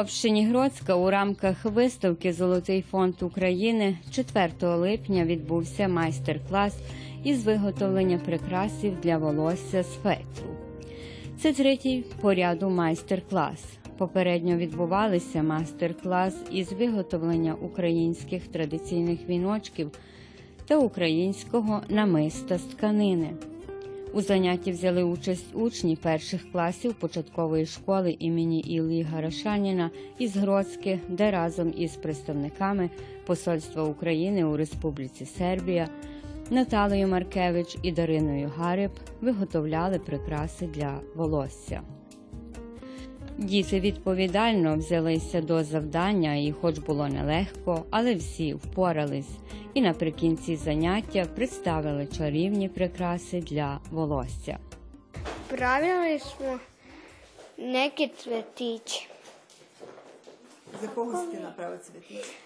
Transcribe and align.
Общині 0.00 0.46
Гроцька 0.46 0.94
у 0.94 1.10
рамках 1.10 1.64
виставки 1.64 2.32
Золотий 2.32 2.82
фонд 2.82 3.14
України 3.22 3.98
4 4.10 4.52
липня 4.62 5.24
відбувся 5.24 5.88
майстер-клас 5.88 6.76
із 7.24 7.44
виготовлення 7.44 8.18
прикрасів 8.18 9.00
для 9.02 9.18
волосся 9.18 9.82
з 9.82 9.94
фетру. 9.94 10.56
Це 11.38 11.52
третій 11.52 12.04
по 12.20 12.34
ряду 12.34 12.70
майстер-клас. 12.70 13.64
Попередньо 13.98 14.56
відбувалися 14.56 15.42
майстер-клас 15.42 16.36
із 16.52 16.72
виготовлення 16.72 17.54
українських 17.54 18.48
традиційних 18.48 19.28
віночків 19.28 19.90
та 20.66 20.78
українського 20.78 21.80
намиста 21.88 22.58
з 22.58 22.62
тканини. 22.62 23.30
У 24.12 24.20
занятті 24.20 24.72
взяли 24.72 25.02
участь 25.02 25.54
учні 25.54 25.96
перших 25.96 26.52
класів 26.52 26.94
початкової 26.94 27.66
школи 27.66 28.16
імені 28.18 28.60
Іллі 28.60 29.02
Гарашаніна 29.02 29.90
із 30.18 30.36
Гроцьки, 30.36 31.00
де 31.08 31.30
разом 31.30 31.74
із 31.76 31.96
представниками 31.96 32.90
Посольства 33.26 33.82
України 33.84 34.44
у 34.44 34.56
Республіці 34.56 35.26
Сербія 35.26 35.88
Наталою 36.50 37.08
Маркевич 37.08 37.76
і 37.82 37.92
Дариною 37.92 38.52
Гариб 38.56 38.90
виготовляли 39.20 39.98
прикраси 39.98 40.66
для 40.66 41.00
волосся. 41.14 41.82
Діти 43.38 43.80
відповідально 43.80 44.76
взялися 44.76 45.40
до 45.40 45.64
завдання, 45.64 46.34
і 46.34 46.54
хоч 46.60 46.78
було 46.78 47.08
нелегко, 47.08 47.84
але 47.90 48.14
всі 48.14 48.54
впорались. 48.54 49.30
І 49.74 49.80
наприкінці 49.80 50.56
заняття 50.56 51.26
представили 51.34 52.06
чарівні 52.06 52.68
прикраси 52.68 53.40
для 53.40 53.80
волосся. 53.90 54.58
Pravili 55.50 56.18
smo 56.18 56.58
neki 57.58 58.08
cvetić 58.08 59.08
За 60.82 60.88
кого 60.88 61.26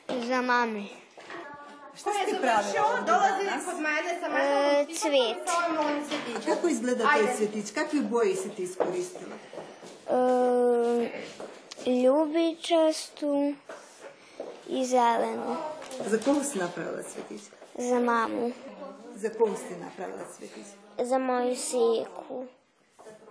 ти 0.07 0.27
za 0.27 0.43
mame. 0.43 0.85
Šta 1.97 2.11
si 2.13 2.31
ti 2.31 2.37
pravila 2.41 2.87
ovdje 2.87 3.05
danas? 3.07 3.65
E, 4.39 4.87
cvet. 4.95 5.49
Kako 6.47 6.69
izgleda 6.69 7.05
taj 7.05 7.37
cvjetić? 7.37 7.71
Kakve 7.71 8.01
boje 8.01 8.37
si 8.37 8.49
ti 8.49 8.63
iskoristila? 8.63 9.35
E, 9.35 9.64
ljubičastu 11.87 13.55
i 14.69 14.85
zelenu. 14.85 15.57
Za 16.07 16.19
koga 16.19 16.45
si 16.45 16.59
napravila 16.59 17.03
cvjetić? 17.03 17.43
Za 17.75 18.01
mamu. 18.01 18.53
Za 19.15 19.29
koga 19.29 19.57
si 19.57 19.77
napravila 19.77 20.25
cvjetić? 20.37 20.67
Za 20.99 21.19
moju 21.19 21.57
siku. 21.57 22.47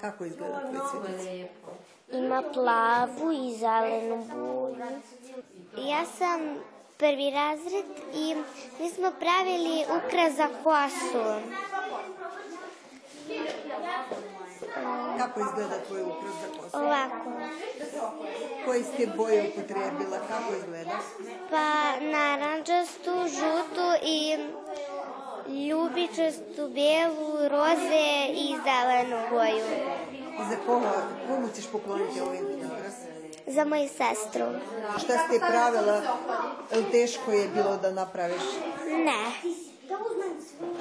Kako 0.02 0.26
izgleda 0.26 0.60
tvoj 0.60 0.82
cvjetić? 0.92 1.48
Ima 2.12 2.44
plavu 2.54 3.32
i 3.32 3.58
zelenu 3.58 4.26
boju. 4.26 4.76
Ja 5.78 6.06
sam 6.18 6.40
prvi 6.98 7.32
razred 7.32 7.86
i 8.16 8.36
mi 8.80 8.90
smo 8.90 9.12
pravili 9.20 9.86
ukras 9.98 10.34
za 10.34 10.48
kosu. 10.64 11.24
Kako 15.18 15.40
izgleda 15.40 15.76
tvoj 15.88 16.02
ukras 16.02 16.34
za 16.42 16.62
kosu? 16.62 16.78
Ovako. 16.78 17.32
Koje 18.66 18.84
si 18.84 18.92
ti 18.98 19.08
boje 19.18 19.50
upotrijebila? 19.50 20.18
Kako 20.28 20.54
izgleda? 20.58 21.00
Pa 21.50 22.00
naranđastu, 22.06 23.12
žutu 23.28 23.88
i 24.04 24.38
ljubičastu, 25.68 26.70
belu, 26.70 27.50
roze 27.50 28.28
i 28.30 28.56
zelenu 28.64 29.18
boju. 29.30 29.66
I 30.14 30.50
za 30.50 30.58
koga, 30.66 30.92
komu 31.28 31.48
ćeš 31.56 31.66
pokloniti 31.72 32.22
ovaj 32.22 32.38
ukras? 32.38 32.94
Za 33.48 33.66
moju 33.66 33.88
sestru. 33.90 34.46
Šta 34.98 35.14
si 35.14 35.30
ti 35.34 35.40
pravila? 35.50 36.02
Teško 36.92 37.32
je 37.32 37.48
bilo 37.48 37.78
da 37.78 37.92
napraviš? 37.92 38.42
Ne. 38.88 39.54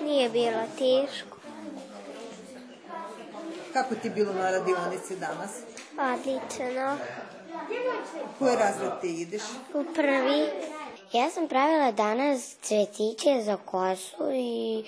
Nije 0.02 0.28
bilo 0.30 0.60
teško. 0.78 1.41
Kako 3.72 3.94
ti 3.94 4.06
je 4.08 4.10
bilo 4.10 4.32
na 4.32 4.50
radionici 4.50 5.16
danas? 5.16 5.50
Odlično. 5.98 6.96
U 8.24 8.38
koji 8.38 8.56
razred 8.56 9.00
ti 9.00 9.20
ideš? 9.20 9.42
U 9.74 9.84
prvi. 9.94 10.46
Ja 11.12 11.30
sam 11.30 11.48
pravila 11.48 11.92
danas 11.92 12.56
cvetiće 12.62 13.42
za 13.44 13.56
kosu 13.56 14.32
i 14.32 14.84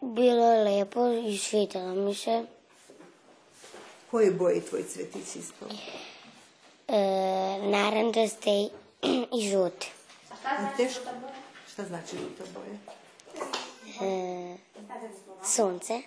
bilo 0.00 0.52
je 0.52 0.64
lepo 0.64 1.06
i 1.06 1.38
svidjelo 1.38 1.94
mi 1.94 2.14
se. 2.14 2.44
Koje 4.10 4.30
boje 4.30 4.54
je 4.54 4.60
tvoj 4.60 4.84
cvjetić 4.88 5.36
ispao? 5.36 5.68
E, 6.88 6.98
naranđaste 7.62 8.50
i 9.38 9.48
žute. 9.50 9.86
Je 10.44 10.76
teško? 10.76 11.10
Šta 11.72 11.84
znači 11.84 12.16
žuta 12.16 12.44
boja? 12.54 12.76
E, 14.10 14.56
sunce. 15.44 16.02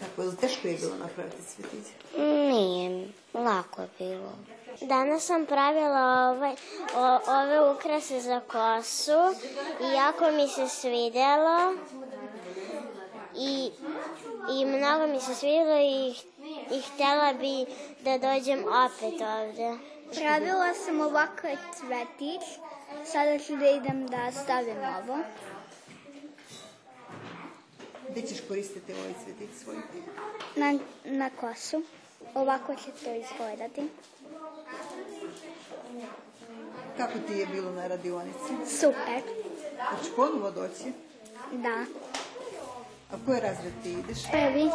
Kako 0.00 0.22
je 0.22 0.28
li 0.28 0.36
teško 0.36 0.68
je 0.68 0.78
bilo 0.78 0.96
napraviti 0.96 1.42
cvjetić? 1.42 1.86
Nije, 2.18 3.08
lako 3.34 3.82
je 3.82 3.88
bilo. 3.98 4.32
Danas 4.80 5.26
sam 5.26 5.46
pravila 5.46 6.30
ovaj, 6.30 6.54
o, 6.94 7.20
ove 7.26 7.70
ukrase 7.70 8.20
za 8.20 8.40
kosu 8.40 9.44
i 9.80 9.94
jako 9.94 10.30
mi 10.30 10.48
se 10.48 10.68
svidjelo 10.68 11.74
i, 13.36 13.70
i 14.58 14.64
mnogo 14.64 15.06
mi 15.06 15.20
se 15.20 15.34
svidjelo 15.34 15.78
i, 15.78 16.14
i 16.70 16.80
htjela 16.80 17.32
bi 17.32 17.66
da 18.00 18.18
dođem 18.18 18.58
opet 18.58 19.20
ovdje. 19.20 19.78
Pravila 20.14 20.74
sam 20.74 21.00
ovakav 21.00 21.56
cvetić. 21.74 22.42
Sada 23.04 23.38
ću 23.38 23.56
da 23.56 23.70
idem 23.70 24.06
da 24.06 24.32
stavim 24.32 24.76
ovo. 24.78 25.18
Gdje 28.10 28.22
ćeš 28.22 28.40
koristiti 28.48 28.92
ovaj 28.92 29.12
cvjetić 29.24 29.56
svoj? 29.64 29.76
Na, 30.56 30.78
na 31.04 31.30
kosu. 31.30 31.82
Ovako 32.34 32.74
će 32.74 33.04
to 33.04 33.14
izgledati. 33.14 33.82
Kako 36.96 37.18
ti 37.18 37.32
je 37.32 37.46
bilo 37.46 37.70
na 37.70 37.86
radionici? 37.86 38.78
Super. 38.80 39.22
Hoćeš 39.90 40.12
ponovo 40.16 40.50
doći? 40.50 40.92
Da. 41.52 41.84
A 43.12 43.16
u 43.16 43.26
koji 43.26 43.40
razred 43.40 43.72
ti 43.82 43.92
ideš? 43.92 44.18
Prvi. 44.30 44.70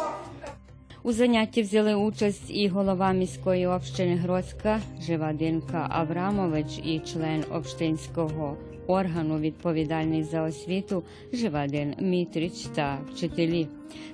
У 1.02 1.12
занятті 1.12 1.62
взяли 1.62 1.94
участь 1.94 2.50
і 2.50 2.68
голова 2.68 3.12
міської 3.12 3.66
общини 3.66 4.16
Гроцька 4.16 4.80
Живадинка 5.00 5.86
Аврамович, 5.90 6.78
і 6.84 7.00
член 7.00 7.44
общинського 7.52 8.56
органу, 8.90 9.38
відповідальний 9.38 10.22
за 10.22 10.42
освіту 10.42 11.02
Живадин 11.32 11.94
Мітрич 12.00 12.52
та 12.74 12.98
вчителі. 13.12 13.66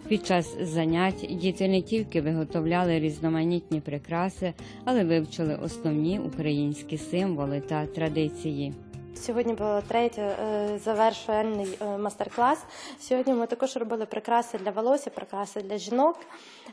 Під 0.09 0.27
час 0.27 0.57
занять 0.61 1.29
діти 1.31 1.69
не 1.69 1.83
тільки 1.83 2.21
виготовляли 2.21 3.01
різноманітні 3.01 3.81
прикраси, 3.81 4.53
але 4.85 5.05
вивчили 5.05 5.55
основні 5.55 6.19
українські 6.19 6.99
символи 6.99 7.61
та 7.61 7.87
традиції. 7.87 8.73
Сьогодні 9.21 9.53
було 9.53 9.83
третій 9.89 10.21
е, 10.21 10.79
завершальний 10.85 11.79
е, 11.81 11.99
мастер-клас. 11.99 12.59
Сьогодні 13.01 13.33
ми 13.33 13.47
також 13.47 13.77
робили 13.77 14.07
прикраси 14.07 14.59
для 14.59 14.71
волосся, 14.71 15.11
прикраси 15.11 15.61
для 15.61 15.79
жінок. 15.79 16.19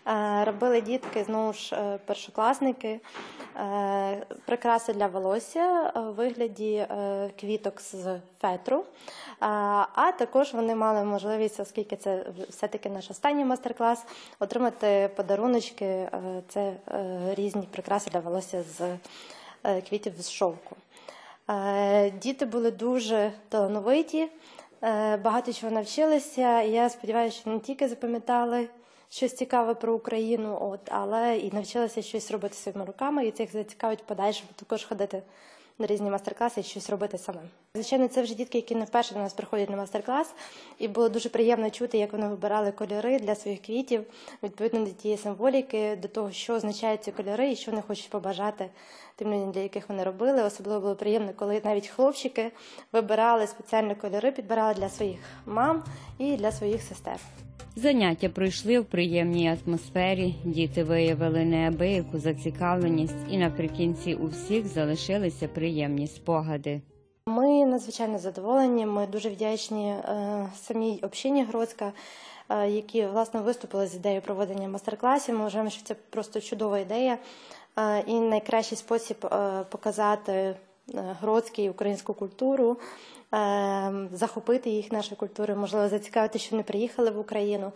Е, 0.08 0.44
Робили 0.46 0.82
дітки, 0.82 1.24
знову 1.24 1.54
ж 1.54 1.76
першокласники, 2.06 3.00
прикраси 4.46 4.94
для 4.94 5.08
волосся 5.08 5.92
у 5.96 6.00
вигляді 6.00 6.88
квіток 7.40 7.82
з 7.82 8.20
фетру. 8.42 8.84
А 9.40 10.12
також 10.20 10.54
вони 10.54 10.76
мали 10.76 11.04
можливість, 11.04 11.60
оскільки 11.60 11.96
це 11.96 12.26
все-таки 12.50 12.90
наш 12.90 13.12
останній 13.12 13.46
мастер-клас, 13.46 14.06
отримати 14.40 15.10
подаруночки. 15.16 16.10
Це 16.48 16.74
різні 17.36 17.68
прикраси 17.72 18.10
для 18.10 18.20
волосся 18.20 18.64
з 18.64 18.98
квітів 19.90 20.14
з 20.20 20.30
шовку. 20.30 20.76
Е, 21.50 22.12
Діти 22.12 22.46
були 22.46 22.72
дуже 22.72 23.32
талановиті, 23.50 24.28
е, 24.82 25.18
багато 25.18 25.54
чого 25.54 25.72
навчилися. 25.72 26.62
Я 26.62 26.90
сподіваюся, 26.90 27.38
що 27.38 27.50
не 27.50 27.60
тільки 27.60 27.88
запам'ятали 27.88 28.70
щось 29.10 29.36
цікаве 29.36 29.74
про 29.74 29.94
Україну, 29.94 30.58
от, 30.62 30.80
але 30.92 31.38
і 31.38 31.52
навчилися 31.52 32.02
щось 32.02 32.32
робити 32.32 32.56
своїми 32.56 32.86
руками, 32.86 33.28
і 33.28 33.32
це 33.32 33.44
їх 33.44 33.52
зацікавить 33.52 34.00
в 34.02 34.06
подальшому 34.06 34.50
також 34.56 34.86
ходити 34.86 35.22
на 35.80 35.88
різні 35.88 36.10
майстер-класи 36.10 36.62
і 36.62 36.64
щось 36.64 36.90
робити 36.90 37.18
самим. 37.18 37.44
Звичайно, 37.76 38.08
це 38.08 38.22
вже 38.22 38.36
дітки, 38.36 38.58
які 38.58 38.76
не 38.76 38.86
вперше 38.86 39.14
до 39.14 39.20
нас 39.20 39.34
приходять 39.34 39.70
на 39.70 39.78
майстер-клас, 39.78 40.34
і 40.80 40.88
було 40.88 41.10
дуже 41.10 41.30
приємно 41.30 41.70
чути, 41.70 41.98
як 41.98 42.14
вони 42.14 42.28
вибирали 42.28 42.72
кольори 42.72 43.20
для 43.20 43.36
своїх 43.36 43.62
квітів, 43.62 44.04
відповідно 44.44 44.86
до 44.86 44.92
тієї 44.92 45.18
символіки, 45.18 45.96
до 46.02 46.08
того, 46.08 46.32
що 46.32 46.54
означають 46.54 47.04
ці 47.04 47.12
кольори 47.12 47.52
і 47.52 47.56
що 47.56 47.72
вони 47.72 47.84
хочуть 47.88 48.10
побажати 48.10 48.70
тим 49.16 49.34
людям, 49.34 49.52
для 49.52 49.62
яких 49.62 49.90
вони 49.90 50.04
робили. 50.04 50.44
Особливо 50.44 50.82
було 50.82 50.96
приємно, 50.96 51.32
коли 51.36 51.62
навіть 51.64 51.88
хлопчики 51.88 52.52
вибирали 52.92 53.48
спеціальні 53.48 53.96
кольори, 53.96 54.32
підбирали 54.32 54.74
для 54.74 54.90
своїх 54.90 55.20
мам 55.46 55.84
і 56.18 56.38
для 56.38 56.52
своїх 56.52 56.82
сестер. 56.82 57.18
Заняття 57.76 58.30
пройшли 58.30 58.80
в 58.80 58.86
приємній 58.86 59.58
атмосфері. 59.66 60.36
Діти 60.44 60.84
виявили 60.84 61.46
неабияку 61.46 62.20
зацікавленість, 62.20 63.16
і 63.30 63.38
наприкінці 63.38 64.14
у 64.16 64.28
всіх 64.28 64.68
залишилися 64.68 65.48
приємні 65.48 66.08
спогади. 66.08 66.82
Ми 67.26 67.66
надзвичайно 67.66 68.20
задоволені. 68.20 68.86
Ми 68.86 69.08
дуже 69.08 69.30
вдячні 69.30 69.90
е, 69.90 70.50
самій 70.56 71.00
общині 71.04 71.44
Гродська, 71.44 71.92
е, 72.50 72.70
які 72.70 73.06
власне 73.06 73.42
виступили 73.42 73.88
з 73.88 73.96
ідеєю 73.96 74.22
проведення 74.22 74.68
майстер-класів. 74.68 75.36
Ми 75.36 75.42
вважаємо, 75.44 75.70
що 75.70 75.84
це 75.84 75.96
просто 76.10 76.42
чудова 76.42 76.80
ідея 76.80 77.18
і 78.06 78.20
найкращий 78.20 78.78
спосіб 78.78 79.26
е, 79.26 79.64
показати 79.70 80.32
е, 80.32 80.56
гродський 80.94 81.70
українську 81.70 82.14
культуру, 82.14 82.78
е, 83.34 84.08
захопити 84.12 84.70
їх 84.70 84.92
нашої 84.92 85.16
культури, 85.16 85.56
можливо, 85.56 85.90
зацікавити, 85.90 86.40
що 86.40 86.52
вони 86.52 86.64
приїхали 86.64 87.12
в 87.12 87.20
Україну. 87.20 87.72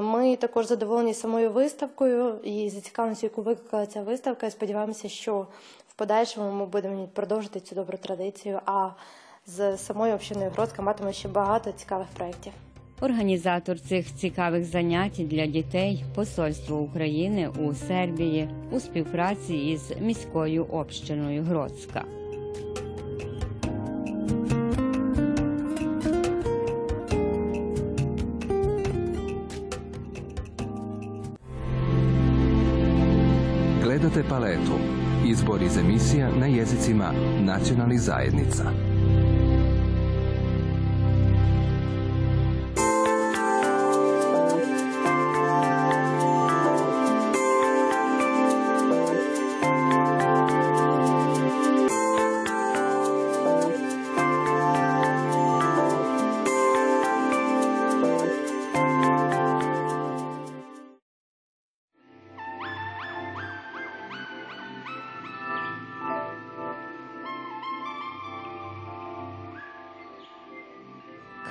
Ми 0.00 0.36
також 0.36 0.66
задоволені 0.66 1.14
самою 1.14 1.50
виставкою 1.50 2.38
і 2.44 2.70
зацікавленістю, 2.70 3.26
яку 3.26 3.42
викликала 3.42 3.86
ця 3.86 4.02
виставка. 4.02 4.50
Сподіваємося, 4.50 5.08
що 5.08 5.46
в 5.88 5.94
подальшому 5.94 6.52
ми 6.52 6.66
будемо 6.66 7.08
продовжити 7.14 7.60
цю 7.60 7.74
добру 7.74 7.98
традицію. 7.98 8.60
А 8.66 8.90
з 9.46 9.78
самою 9.78 10.14
общиною 10.14 10.50
Гродська 10.50 10.82
матиме 10.82 11.12
ще 11.12 11.28
багато 11.28 11.72
цікавих 11.72 12.06
проєктів. 12.16 12.52
Організатор 13.00 13.80
цих 13.80 14.14
цікавих 14.14 14.64
занять 14.64 15.20
для 15.28 15.46
дітей 15.46 16.04
Посольство 16.14 16.78
України 16.78 17.48
у 17.48 17.74
Сербії 17.74 18.48
у 18.70 18.80
співпраці 18.80 19.54
із 19.54 19.92
міською 20.00 20.64
общиною 20.64 21.42
Гродська. 21.42 22.04
Gledate 33.82 34.22
paletu. 34.28 34.76
Izbor 35.26 35.62
iz 35.62 35.76
emisija 35.76 36.30
na 36.40 36.46
jezicima 36.46 37.12
nacionalnih 37.40 38.00
zajednica. 38.00 38.85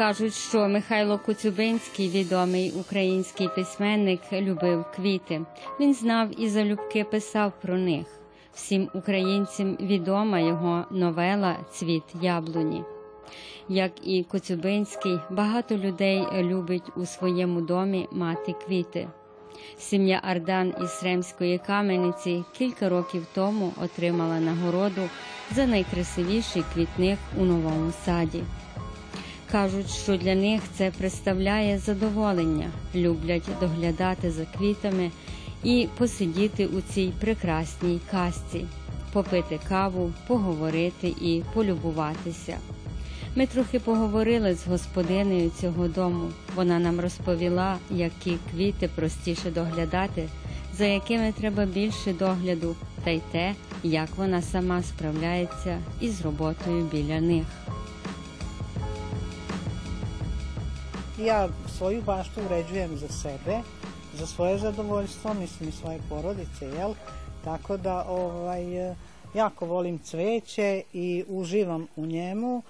Кажуть, 0.05 0.33
що 0.33 0.67
Михайло 0.67 1.19
Коцюбинський, 1.19 2.09
відомий 2.09 2.71
український 2.71 3.49
письменник, 3.55 4.19
любив 4.33 4.85
квіти. 4.95 5.41
Він 5.79 5.93
знав 5.93 6.41
і 6.41 6.49
залюбки 6.49 7.03
писав 7.03 7.53
про 7.61 7.77
них. 7.77 8.05
Всім 8.53 8.89
українцям 8.93 9.77
відома 9.81 10.39
його 10.39 10.85
новела 10.91 11.57
Цвіт 11.71 12.03
яблуні. 12.21 12.83
Як 13.69 13.91
і 14.07 14.23
Коцюбинський, 14.23 15.19
багато 15.29 15.77
людей 15.77 16.23
любить 16.41 16.91
у 16.95 17.05
своєму 17.05 17.61
домі 17.61 18.07
мати 18.11 18.55
квіти. 18.65 19.07
Сім'я 19.77 20.21
Ардан 20.23 20.73
із 20.83 21.03
Ремської 21.03 21.57
камениці 21.57 22.43
кілька 22.57 22.89
років 22.89 23.25
тому 23.33 23.73
отримала 23.83 24.39
нагороду 24.39 25.01
за 25.51 25.65
найкрасивіший 25.65 26.63
квітник 26.73 27.19
у 27.39 27.43
новому 27.45 27.91
саді. 28.05 28.43
Кажуть, 29.51 29.89
що 29.89 30.17
для 30.17 30.35
них 30.35 30.61
це 30.77 30.91
представляє 30.97 31.77
задоволення, 31.77 32.69
люблять 32.95 33.49
доглядати 33.59 34.31
за 34.31 34.45
квітами 34.57 35.11
і 35.63 35.87
посидіти 35.97 36.65
у 36.67 36.81
цій 36.81 37.13
прекрасній 37.19 37.99
касці, 38.11 38.65
попити 39.13 39.59
каву, 39.69 40.13
поговорити 40.27 41.07
і 41.07 41.43
полюбуватися. 41.53 42.57
Ми 43.35 43.45
трохи 43.47 43.79
поговорили 43.79 44.55
з 44.55 44.67
господинею 44.67 45.51
цього 45.61 45.87
дому. 45.87 46.29
Вона 46.55 46.79
нам 46.79 46.99
розповіла, 46.99 47.77
які 47.91 48.37
квіти 48.51 48.89
простіше 48.95 49.51
доглядати, 49.51 50.29
за 50.77 50.85
якими 50.85 51.31
треба 51.31 51.65
більше 51.65 52.13
догляду, 52.13 52.75
та 53.03 53.11
й 53.11 53.21
те, 53.31 53.55
як 53.83 54.09
вона 54.17 54.41
сама 54.41 54.83
справляється 54.83 55.77
із 56.01 56.21
роботою 56.21 56.85
біля 56.91 57.21
них. 57.21 57.45
Ja 61.19 61.49
svoju 61.77 62.01
baštu 62.01 62.41
uređujem 62.45 62.97
za 62.97 63.07
sebe, 63.07 63.59
za 64.13 64.27
svoje 64.27 64.57
zadovoljstvo, 64.57 65.33
mislim 65.33 65.69
i 65.69 65.71
svoje 65.71 65.99
porodice, 66.09 66.65
jel? 66.65 66.93
Tako 67.43 67.77
da 67.77 68.05
ovaj, 68.07 68.63
jako 69.33 69.65
volim 69.65 69.99
cveće 69.99 70.81
i 70.93 71.23
uživam 71.27 71.87
u 71.95 72.05
njemu. 72.05 72.63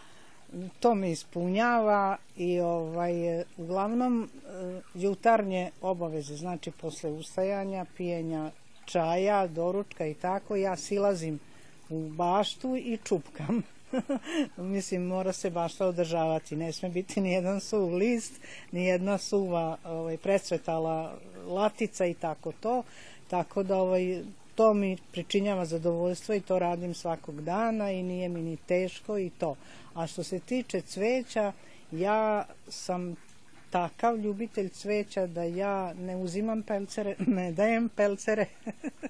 To 0.80 0.96
me 0.96 1.12
ispunjava 1.12 2.18
i 2.38 2.60
ovaj, 2.60 3.14
uglavnom 3.58 4.24
e, 4.24 4.82
jutarnje 4.94 5.72
obaveze, 5.82 6.36
znači 6.36 6.72
posle 6.72 7.10
ustajanja, 7.10 7.86
pijenja 7.98 8.52
čaja, 8.86 9.48
doručka 9.48 10.06
i 10.06 10.14
tako, 10.14 10.56
ja 10.56 10.76
silazim 10.76 11.40
u 11.90 12.10
baštu 12.10 12.76
i 12.76 12.98
čupkam. 13.04 13.64
Mislim, 14.58 15.02
mora 15.02 15.34
se 15.34 15.50
bašta 15.50 15.88
održavati. 15.88 16.56
Ne 16.56 16.72
sme 16.72 16.90
biti 16.90 17.22
ni 17.22 17.32
jedan 17.32 17.60
suv 17.60 17.94
list, 17.94 18.34
ni 18.72 18.86
jedna 18.86 19.18
suva 19.18 19.78
ovaj, 19.86 20.18
presvetala 20.18 21.18
latica 21.48 22.06
i 22.06 22.14
tako 22.14 22.52
to. 22.52 22.84
Tako 23.28 23.64
da 23.64 23.78
ovaj, 23.78 24.24
to 24.56 24.74
mi 24.74 24.98
pričinjava 25.12 25.66
zadovoljstvo 25.66 26.36
i 26.36 26.42
to 26.42 26.60
radim 26.60 26.94
svakog 26.94 27.42
dana 27.42 27.92
i 27.92 28.04
nije 28.04 28.30
mi 28.30 28.42
ni 28.42 28.58
teško 28.58 29.18
i 29.18 29.30
to. 29.30 29.56
A 29.94 30.08
što 30.08 30.24
se 30.24 30.40
tiče 30.40 30.82
cveća, 30.82 31.54
ja 31.92 32.46
sam 32.68 33.16
takav 33.70 34.18
ljubitelj 34.18 34.70
cveća 34.70 35.28
da 35.28 35.44
ja 35.44 35.94
ne 35.94 36.16
uzimam 36.16 36.62
pelcere, 36.64 37.16
ne 37.38 37.52
dajem 37.52 37.90
pelcere, 37.90 38.46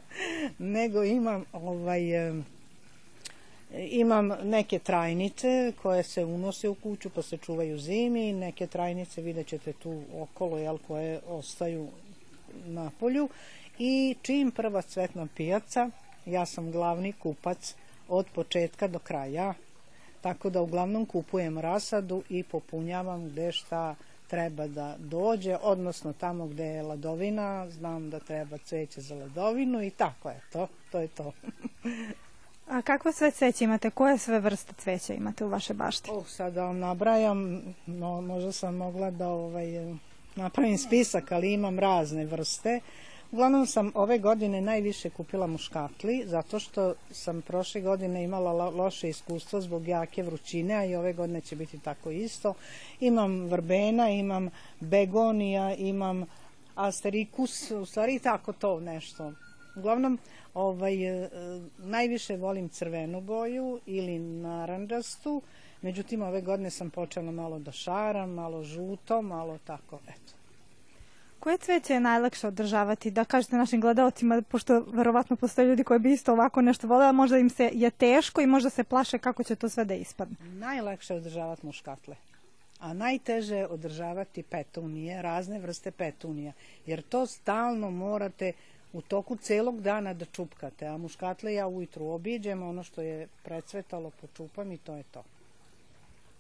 nego 0.78 1.04
imam 1.04 1.46
ovaj, 1.54 2.02
Imam 3.78 4.28
neke 4.44 4.80
trajnice 4.80 5.74
koje 5.82 6.04
se 6.04 6.26
unose 6.26 6.70
u 6.70 6.76
kuću 6.76 7.10
pa 7.10 7.22
se 7.22 7.38
čuvaju 7.38 7.80
zimi, 7.80 8.34
neke 8.34 8.68
trajnice 8.68 9.22
vidjet 9.22 9.48
ćete 9.48 9.74
tu 9.74 10.02
okolo 10.14 10.58
jel, 10.58 10.78
koje 10.88 11.20
ostaju 11.28 11.88
na 12.66 12.92
polju. 13.00 13.30
I 13.80 14.16
čim 14.22 14.52
prva 14.52 14.82
cvetna 14.82 15.28
pijaca, 15.36 15.90
ja 16.26 16.46
sam 16.46 16.72
glavni 16.72 17.14
kupac 17.14 17.76
od 18.08 18.26
početka 18.34 18.88
do 18.88 19.00
kraja, 19.00 19.54
tako 20.22 20.50
da 20.50 20.62
uglavnom 20.62 21.06
kupujem 21.06 21.60
rasadu 21.60 22.24
i 22.30 22.44
popunjavam 22.44 23.30
gde 23.30 23.52
šta 23.52 23.96
treba 24.28 24.68
da 24.68 24.96
dođe, 25.00 25.58
odnosno 25.62 26.14
tamo 26.14 26.48
gde 26.48 26.66
je 26.66 26.82
ladovina, 26.82 27.70
znam 27.70 28.10
da 28.10 28.20
treba 28.20 28.58
cveće 28.58 29.02
za 29.02 29.16
ladovinu 29.16 29.84
i 29.84 29.90
tako 29.90 30.30
je 30.30 30.42
to, 30.52 30.68
to 30.92 31.00
je 31.00 31.08
to. 31.08 31.32
A 32.68 32.82
kakva 32.82 33.12
sve 33.12 33.32
cveće 33.32 33.64
imate? 33.64 33.90
Koje 33.90 34.18
sve 34.18 34.40
vrste 34.40 34.74
cveća 34.78 35.14
imate 35.14 35.46
u 35.46 35.50
vašoj 35.50 35.76
bašti? 35.76 36.10
Oh, 36.12 36.28
sad 36.28 36.54
da 36.54 36.64
vam 36.64 36.80
nabrajam, 36.80 37.62
no, 37.86 38.22
možda 38.22 38.52
sam 38.52 38.76
mogla 38.76 39.12
da 39.12 39.30
ovaj, 39.30 39.68
napravim 40.36 40.78
spisak, 40.78 41.32
ali 41.32 41.54
imam 41.54 41.80
razne 41.80 42.26
vrste. 42.26 42.80
Uglavnom 43.32 43.66
sam 43.66 43.92
ove 43.96 44.18
godine 44.20 44.62
najviše 44.62 45.10
kupila 45.10 45.48
muškatli, 45.48 46.24
zato 46.28 46.60
što 46.60 46.94
sam 47.12 47.42
prošle 47.42 47.82
godine 47.82 48.24
imala 48.24 48.52
lo- 48.52 48.76
loše 48.76 49.10
iskustvo 49.10 49.62
zbog 49.62 49.88
jake 49.88 50.24
vrućine, 50.24 50.74
a 50.74 50.86
i 50.86 50.96
ove 50.96 51.14
godine 51.14 51.42
će 51.42 51.56
biti 51.56 51.80
tako 51.80 52.12
isto. 52.12 52.54
Imam 53.00 53.46
vrbena, 53.46 54.10
imam 54.10 54.50
begonija, 54.80 55.76
imam 55.76 56.26
asterikus, 56.76 57.72
u 57.72 57.86
stvari 57.86 58.20
tako 58.20 58.54
to 58.54 58.80
nešto. 58.80 59.34
Uglavnom, 59.76 60.20
ovaj, 60.56 61.24
e, 61.24 61.30
najviše 61.78 62.38
volim 62.38 62.70
crvenu 62.70 63.22
boju 63.22 63.80
ili 63.86 64.20
naranđastu, 64.20 65.42
međutim 65.82 66.22
ove 66.22 66.42
godine 66.42 66.70
sam 66.70 66.90
počela 66.90 67.32
malo 67.32 67.60
da 67.60 67.72
šaram, 67.72 68.30
malo 68.30 68.64
žuto, 68.64 69.22
malo 69.22 69.58
tako, 69.66 70.00
eto. 70.08 70.34
Koje 71.40 71.58
cveće 71.58 71.94
je 71.94 72.00
najlakše 72.00 72.48
održavati? 72.48 73.12
Da 73.12 73.26
kažete 73.26 73.56
našim 73.56 73.82
gledalcima, 73.82 74.42
pošto 74.42 74.80
verovatno 74.80 75.36
postoje 75.36 75.68
ljudi 75.68 75.84
koji 75.84 76.00
bi 76.00 76.14
isto 76.14 76.32
ovako 76.34 76.62
nešto 76.62 76.88
voleli, 76.88 77.10
a 77.10 77.12
možda 77.12 77.38
im 77.38 77.50
se 77.50 77.70
je 77.74 77.92
teško 77.92 78.42
i 78.42 78.48
možda 78.48 78.70
se 78.70 78.84
plaše 78.84 79.18
kako 79.18 79.44
će 79.44 79.56
to 79.56 79.70
sve 79.70 79.86
da 79.86 79.94
ispadne. 79.94 80.36
Najlakše 80.42 81.14
je 81.14 81.18
održavati 81.18 81.66
muškatle. 81.66 82.16
a 82.80 82.94
najteže 82.94 83.56
je 83.56 83.68
održavati 83.68 84.44
petunije, 84.44 85.22
razne 85.22 85.60
vrste 85.60 85.92
petunija, 85.92 86.54
jer 86.86 87.02
to 87.02 87.26
stalno 87.26 87.92
morate 87.92 88.54
u 88.96 89.02
toku 89.02 89.36
celog 89.36 89.82
dana 89.82 90.14
da 90.14 90.26
čupkate, 90.26 90.88
a 90.88 90.98
muškatle 90.98 91.54
ja 91.54 91.68
ujutru 91.68 92.08
obiđem, 92.08 92.64
ono 92.64 92.84
što 92.84 93.02
je 93.02 93.28
precvetalo 93.44 94.10
počupam 94.22 94.72
i 94.72 94.78
to 94.78 94.96
je 94.96 95.04
to. 95.04 95.24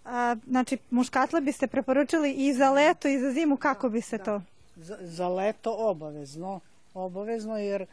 A, 0.06 0.36
znači, 0.48 0.78
muškatle 0.90 1.42
biste 1.42 1.68
preporučili 1.68 2.32
i 2.32 2.54
za 2.54 2.72
leto 2.72 3.08
i 3.08 3.20
za 3.20 3.32
zimu, 3.32 3.58
kako 3.58 3.90
bi 3.90 4.02
se 4.02 4.18
to? 4.18 4.42
Za, 4.76 4.98
za 5.02 5.28
leto 5.28 5.76
obavezno, 5.78 6.60
obavezno 6.94 7.58
jer 7.58 7.86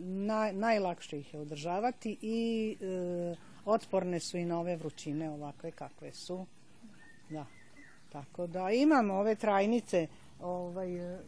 naj, 0.00 0.52
najlakše 0.52 1.18
ih 1.18 1.34
je 1.34 1.40
održavati 1.40 2.16
i 2.22 2.76
e, 2.80 3.36
otporne 3.64 4.20
su 4.20 4.38
i 4.38 4.44
na 4.44 4.60
ove 4.60 4.76
vrućine 4.76 5.30
ovakve 5.30 5.70
kakve 5.70 6.12
su. 6.12 6.46
Da. 7.30 7.46
Tako 8.12 8.46
da 8.46 8.70
imam 8.70 9.10
ove 9.10 9.34
trajnice, 9.34 10.06
ovaj, 10.40 11.14
e, 11.14 11.18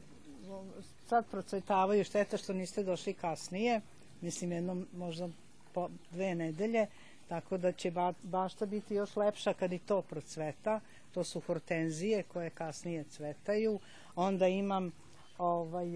sad 1.08 1.26
procvetavaju, 1.30 2.04
šteta 2.04 2.36
što 2.36 2.52
niste 2.52 2.82
došli 2.82 3.14
kasnije, 3.14 3.80
mislim 4.20 4.52
jednom 4.52 4.86
možda 4.96 5.28
po 5.72 5.88
dve 6.10 6.34
nedelje, 6.34 6.86
tako 7.28 7.58
da 7.58 7.72
će 7.72 7.90
ba, 7.90 8.12
bašta 8.22 8.66
biti 8.66 8.94
još 8.94 9.16
lepša 9.16 9.52
kad 9.52 9.72
i 9.72 9.78
to 9.78 10.02
procveta. 10.02 10.80
To 11.14 11.24
su 11.24 11.40
hortenzije 11.40 12.22
koje 12.22 12.50
kasnije 12.50 13.04
cvetaju. 13.04 13.78
Onda 14.16 14.48
imam 14.48 14.92
ovaj, 15.38 15.86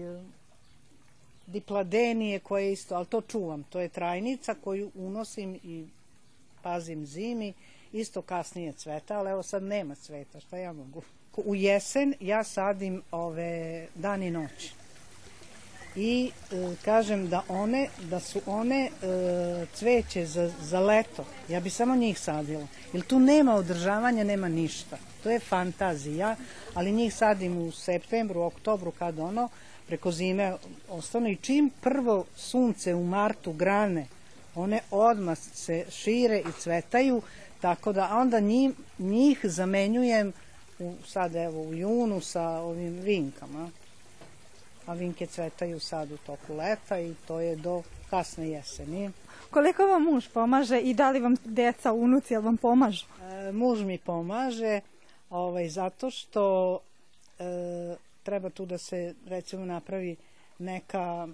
dipladenije 1.47 2.39
koje 2.39 2.71
isto, 2.71 2.95
ali 2.95 3.05
to 3.05 3.21
čuvam. 3.21 3.63
To 3.63 3.79
je 3.79 3.89
trajnica 3.89 4.55
koju 4.63 4.91
unosim 4.95 5.59
i 5.63 5.87
pazim 6.61 7.05
zimi. 7.05 7.53
Isto 7.91 8.21
kasnije 8.21 8.73
cveta, 8.73 9.19
ali 9.19 9.29
evo 9.29 9.43
sad 9.43 9.63
nema 9.63 9.95
cveta, 9.95 10.39
šta 10.39 10.57
ja 10.57 10.73
mogu? 10.73 11.01
U 11.35 11.55
jesen 11.55 12.13
ja 12.19 12.43
sadim 12.43 13.01
ove 13.11 13.87
dan 13.95 14.23
i 14.23 14.31
noć. 14.31 14.80
I 15.95 16.31
e, 16.51 16.75
kažem 16.85 17.29
da 17.29 17.43
one, 17.47 17.87
da 18.09 18.19
su 18.19 18.41
one 18.45 18.85
e, 18.85 19.65
cveće 19.73 20.25
za, 20.25 20.51
za 20.61 20.79
leto. 20.79 21.25
Ja 21.49 21.59
bi 21.59 21.69
samo 21.69 21.95
njih 21.95 22.19
sadila. 22.19 22.67
Jer 22.93 23.03
tu 23.03 23.19
nema 23.19 23.55
održavanja, 23.55 24.23
nema 24.23 24.47
ništa. 24.47 24.97
To 25.23 25.29
je 25.29 25.39
fantazija, 25.39 26.35
ali 26.73 26.91
njih 26.91 27.15
sadim 27.15 27.57
u 27.57 27.71
septembru, 27.71 28.41
oktobru 28.41 28.91
kad 28.91 29.19
ono, 29.19 29.49
preko 29.87 30.11
zime 30.11 30.55
ostanu 30.89 31.29
i 31.29 31.35
čim 31.35 31.71
prvo 31.81 32.25
sunce 32.35 32.95
u 32.95 33.03
martu 33.03 33.53
grane, 33.53 34.07
one 34.55 34.79
odmah 34.91 35.37
se 35.37 35.85
šire 35.89 36.39
i 36.39 36.51
cvetaju, 36.59 37.21
tako 37.61 37.93
da 37.93 38.17
onda 38.17 38.39
njih, 38.39 38.71
njih 38.99 39.39
zamenjujem 39.43 40.33
u, 40.79 40.95
sad 41.07 41.35
evo 41.35 41.61
u 41.61 41.73
junu 41.73 42.21
sa 42.21 42.49
ovim 42.49 42.99
vinkama. 42.99 43.69
A 44.85 44.93
vinke 44.93 45.25
cvetaju 45.25 45.79
sad 45.79 46.11
u 46.11 46.17
toku 46.17 46.55
leta 46.55 46.99
i 46.99 47.13
to 47.27 47.39
je 47.39 47.55
do 47.55 47.83
kasne 48.09 48.49
jeseni. 48.49 49.11
Koliko 49.49 49.83
vam 49.83 50.03
muž 50.03 50.27
pomaže 50.33 50.79
i 50.79 50.93
da 50.93 51.11
li 51.11 51.19
vam 51.19 51.35
deca, 51.45 51.93
unuci, 51.93 52.33
jel 52.33 52.41
vam 52.41 52.57
pomažu? 52.57 53.05
E, 53.21 53.51
muž 53.51 53.83
mi 53.83 53.97
pomaže 53.97 54.81
ovaj, 55.29 55.69
zato 55.69 56.09
što 56.09 56.79
e, 57.39 57.95
treba 58.23 58.49
tu 58.49 58.65
da 58.65 58.77
se 58.77 59.15
recimo 59.25 59.65
napravi 59.65 60.15
neka 60.59 61.27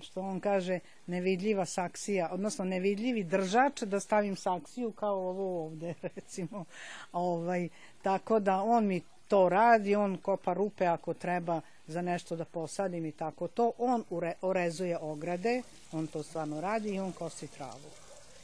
što 0.00 0.20
on 0.20 0.40
kaže 0.40 0.78
nevidljiva 1.06 1.64
saksija, 1.64 2.28
odnosno 2.32 2.64
nevidljivi 2.64 3.24
držač 3.24 3.82
da 3.82 4.00
stavim 4.00 4.36
saksiju 4.36 4.92
kao 4.92 5.28
ovo 5.28 5.64
ovde 5.64 5.94
recimo. 6.16 6.64
Ovaj, 7.12 7.68
tako 8.02 8.40
da 8.40 8.62
on 8.62 8.86
mi 8.86 9.02
to 9.28 9.48
radi, 9.48 9.96
on 9.96 10.16
kopa 10.16 10.54
rupe 10.54 10.86
ako 10.86 11.14
treba 11.14 11.60
za 11.86 12.02
nešto 12.02 12.36
da 12.36 12.44
posadim 12.44 13.06
i 13.06 13.12
tako 13.12 13.48
to. 13.48 13.72
On 13.78 14.04
ure, 14.10 14.32
orezuje 14.42 14.98
ograde, 14.98 15.62
on 15.92 16.06
to 16.06 16.22
stvarno 16.22 16.60
radi 16.60 16.94
i 16.94 17.00
on 17.00 17.12
kosi 17.12 17.46
travu. 17.46 17.90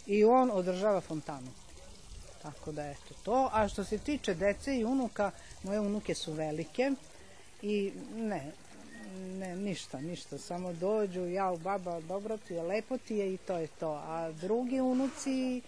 I 0.06 0.24
on 0.24 0.50
održava 0.50 1.00
fontanu. 1.00 1.50
Tako 2.42 2.72
da 2.72 2.86
eto 2.90 3.14
to. 3.22 3.50
A 3.52 3.68
što 3.68 3.84
se 3.84 3.98
tiče 3.98 4.34
dece 4.34 4.78
i 4.78 4.84
unuka, 4.84 5.30
moje 5.62 5.80
unuke 5.80 6.14
su 6.14 6.32
velike 6.32 6.90
i 7.62 7.92
ne, 8.16 8.52
ne, 9.16 9.56
ništa, 9.56 10.00
ništa, 10.00 10.38
samo 10.38 10.72
dođu, 10.72 11.26
ja 11.26 11.52
u 11.52 11.56
baba, 11.56 12.00
dobro 12.00 12.36
ti 12.36 12.54
je, 12.54 12.62
lepo 12.62 12.98
ti 12.98 13.16
je 13.16 13.34
i 13.34 13.36
to 13.36 13.58
je 13.58 13.66
to. 13.66 13.90
A 13.90 14.32
drugi 14.32 14.80
unuci 14.80 15.56
e, 15.58 15.62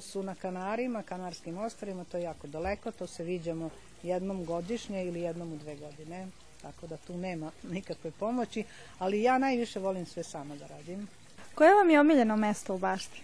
su 0.00 0.22
na 0.22 0.34
Kanarima, 0.34 1.02
Kanarskim 1.02 1.58
ostrovima, 1.58 2.04
to 2.04 2.16
je 2.16 2.22
jako 2.22 2.46
daleko, 2.46 2.90
to 2.90 3.06
se 3.06 3.24
viđamo 3.24 3.70
jednom 4.02 4.44
godišnje 4.44 5.04
ili 5.04 5.20
jednom 5.20 5.52
u 5.52 5.56
dve 5.56 5.76
godine. 5.76 6.26
Tako 6.62 6.86
da 6.86 6.96
tu 6.96 7.16
nema 7.16 7.50
nikakve 7.74 8.10
pomoći, 8.10 8.64
ali 8.98 9.22
ja 9.22 9.38
najviše 9.38 9.80
volim 9.80 10.06
sve 10.06 10.22
sama 10.22 10.56
da 10.56 10.66
radim. 10.66 11.08
Koje 11.54 11.74
vam 11.74 11.90
je 11.90 12.00
omiljeno 12.00 12.36
mesto 12.36 12.74
u 12.74 12.78
bašti? 12.78 13.22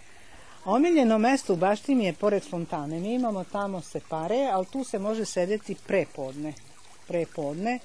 Omiljeno 0.64 1.18
mesto 1.18 1.52
u 1.52 1.56
bašti 1.56 1.94
mi 1.94 2.04
je 2.04 2.12
pored 2.12 2.42
fontane. 2.50 3.00
Mi 3.00 3.14
imamo 3.14 3.44
tamo 3.44 3.80
se 3.80 4.00
pare, 4.08 4.48
ali 4.52 4.66
tu 4.66 4.84
se 4.84 4.98
može 4.98 5.24
sedeti 5.24 5.76
prepodne. 5.86 6.52
Prepodne, 7.08 7.78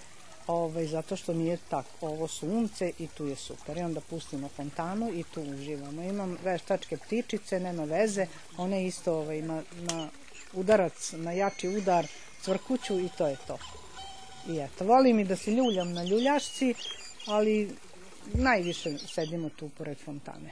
ovaj, 0.48 0.86
zato 0.86 1.16
što 1.16 1.34
nije 1.34 1.58
tako 1.70 2.08
ovo 2.08 2.28
sunce 2.28 2.92
i 3.00 3.08
tu 3.08 3.26
je 3.26 3.36
super. 3.36 3.78
I 3.78 3.82
onda 3.82 4.02
pustimo 4.02 4.48
fontanu 4.48 5.12
i 5.14 5.24
tu 5.24 5.42
uživamo. 5.42 6.02
Imam 6.02 6.38
veštačke 6.44 6.98
ptičice, 6.98 7.60
nema 7.60 7.84
veze, 7.84 8.28
one 8.58 8.86
isto 8.86 9.14
ovaj, 9.14 9.38
ima 9.38 9.64
na 9.72 10.10
udarac, 10.54 11.12
na 11.12 11.32
jači 11.32 11.68
udar, 11.68 12.08
cvrkuću 12.42 13.00
i 13.00 13.10
to 13.18 13.28
je 13.28 13.38
to. 13.48 13.58
I 14.50 14.60
eto, 14.60 14.86
volim 14.86 15.20
i 15.20 15.26
da 15.26 15.36
se 15.36 15.52
ljuljam 15.52 15.94
na 15.94 16.04
ljuljašci, 16.04 16.74
ali 17.28 17.76
najviše 18.34 18.98
sedimo 18.98 19.50
tu 19.50 19.70
pored 19.78 19.98
fontane. 19.98 20.52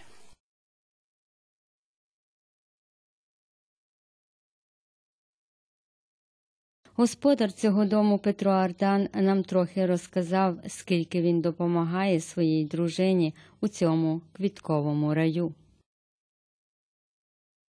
Господар 6.95 7.51
цього 7.51 7.85
дому 7.85 8.19
Петро 8.19 8.51
Ардан 8.51 9.09
нам 9.13 9.43
трохи 9.43 9.85
розказав, 9.85 10.57
скільки 10.67 11.21
він 11.21 11.41
допомагає 11.41 12.19
своїй 12.19 12.65
дружині 12.65 13.33
у 13.61 13.67
цьому 13.67 14.21
квітковому 14.33 15.13
раю. 15.13 15.53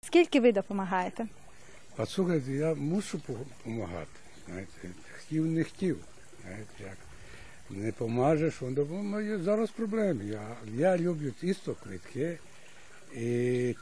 Скільки 0.05 0.39
ви 0.39 0.51
допомагаєте? 0.51 1.27
А 1.99 2.05
слухайте, 2.05 2.51
я 2.51 2.75
мушу 2.75 3.21
допомагати. 3.27 4.07
Хотів, 5.17 5.45
не 5.45 5.63
хотів. 5.63 5.97
Знаєте, 6.41 6.83
як 6.83 6.97
не 7.69 7.91
помажеш, 7.91 8.61
он 8.61 8.73
допомагає. 8.73 9.39
Зараз 9.39 9.69
проблеми. 9.69 10.25
Я, 10.25 10.55
я 10.75 10.97
люблю 10.97 11.31
тісто, 11.31 11.75
квітки. 11.83 12.37
І 13.15 13.75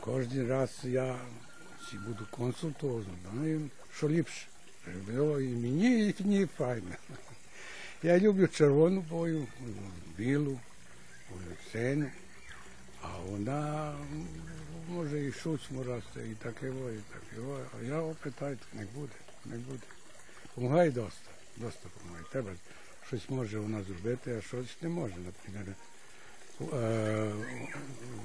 кожен 0.00 0.48
раз 0.48 0.70
я 0.84 1.16
буду 2.06 2.26
консультувати, 2.30 3.06
знаю, 3.32 3.70
що 3.96 4.08
ліпше. 4.08 4.46
Було 5.06 5.40
і 5.40 5.48
мені, 5.48 6.08
і 6.08 6.14
мені 6.20 6.46
файно. 6.46 6.92
Я 8.02 8.18
люблю 8.18 8.48
червону 8.48 9.00
бою, 9.00 9.46
білу, 10.18 10.60
синю, 11.72 12.06
а 13.02 13.08
вона 13.26 13.94
може 14.88 15.24
і 15.24 15.32
шуцьму 15.32 15.82
росте, 15.82 16.28
і 16.28 16.34
таке, 16.34 16.70
во, 16.70 16.90
і 16.90 16.96
таке. 16.96 17.40
во. 17.40 17.60
А 17.80 17.84
я 17.84 18.02
опитаю, 18.02 18.58
не 18.72 18.84
буде, 18.84 19.14
не 19.44 19.56
буде. 19.56 19.86
Помагає 20.54 20.90
доста, 20.90 21.30
доста 21.56 21.88
помагає. 21.98 22.24
Треба 22.32 22.50
щось 23.06 23.30
може 23.30 23.58
вона 23.58 23.82
зробити, 23.82 24.36
а 24.38 24.42
щось 24.42 24.82
не 24.82 24.88
може. 24.88 25.14
Наприклад, 25.16 25.76
е, 26.82 27.32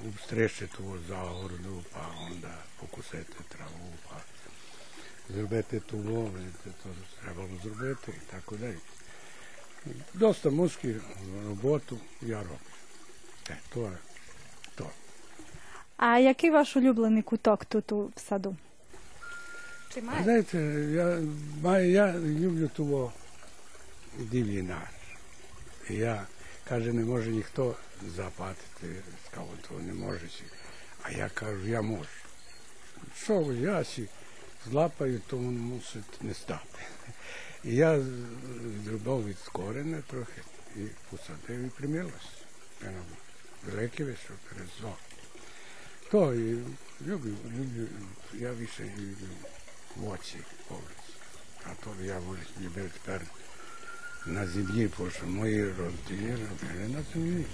обстрижити 0.08 0.76
того 0.76 0.98
загороду, 1.08 1.84
а 1.94 2.24
онда 2.26 2.54
покусити 2.80 3.34
траву, 3.48 3.92
а 4.10 4.14
зробити 5.32 5.80
того, 5.80 6.22
видите, 6.22 6.70
то 6.82 6.88
треба 7.22 7.48
зробити 7.62 8.12
і 8.12 8.30
так 8.30 8.58
далі. 8.58 8.76
Доста 10.14 10.50
музики, 10.50 11.00
роботу 11.48 11.98
я 12.22 12.38
роблю. 12.38 12.58
Е, 13.50 13.56
то, 13.68 13.92
то. 14.74 14.90
А 15.96 16.18
який 16.18 16.50
ваш 16.50 16.76
улюблений 16.76 17.22
куток 17.22 17.64
тут 17.64 17.92
у 17.92 18.12
в 18.16 18.20
саду? 18.28 18.56
Чи 19.94 20.02
маєте? 20.02 20.24
Знаєте, 20.24 20.58
я, 20.92 21.18
маю, 21.62 21.90
я 21.90 22.12
люблю 22.18 22.68
того 22.76 23.12
дивлі 24.18 24.62
Я, 25.88 26.26
каже, 26.68 26.92
не 26.92 27.04
може 27.04 27.30
ніхто 27.30 27.76
запатити, 28.16 28.96
сказав, 29.26 29.48
то 29.68 29.74
не 29.74 29.92
може. 29.92 30.28
сі. 30.28 30.44
А 31.02 31.10
я 31.10 31.28
кажу, 31.34 31.66
я 31.68 31.82
можу. 31.82 32.08
Що 33.22 33.40
ви, 33.40 33.54
я 33.56 33.84
сі 33.84 34.08
злапаю, 34.70 35.20
то 35.26 35.36
він 35.38 35.58
мусить 35.58 36.22
не 36.22 36.34
стати. 36.34 36.78
І 37.64 37.74
я 37.74 38.00
з- 38.00 38.04
зробив 38.84 39.26
від 39.28 39.38
скорене 39.38 40.02
трохи 40.10 40.42
і 40.76 40.80
посадив 41.10 41.60
і 41.60 41.68
примилось. 41.68 42.30
Воно 42.84 42.98
велике 43.66 44.04
вийшло 44.04 44.36
перед 44.48 44.68
зо. 44.80 44.92
І 46.12 46.16
люблю, 47.06 47.36
люблю, 47.58 47.86
я 48.34 48.52
більше 48.52 48.82
люблю 48.82 49.26
в 49.96 50.08
оці 50.08 50.36
овець. 50.70 51.04
a 51.70 51.74
to 51.84 51.90
by 51.98 52.06
ja 52.06 52.20
volio 52.20 52.70
byl 52.74 52.88
tepер 52.88 53.20
na 54.26 54.46
землі, 54.46 54.90
бо 54.98 55.10
що 55.10 55.26
мої 55.26 55.64
родини 55.64 56.36
робили 56.36 56.88
на 56.88 57.02
землі. 57.14 57.44